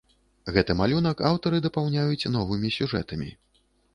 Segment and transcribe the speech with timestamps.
[0.53, 3.29] Гэты малюнак аўтары дапаўняюць новымі сюжэтамі.